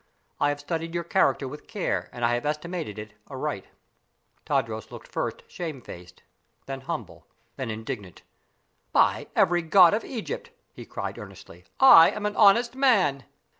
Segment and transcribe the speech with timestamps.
[0.39, 3.67] I have studied your character with care, and I have estimated it aright."
[4.47, 6.23] Tadros first looked shame faced,
[6.65, 8.23] then humble, then indignant.
[8.93, 13.25] "By every god of Egypt," he cried, earnestly, "I am an honest man!"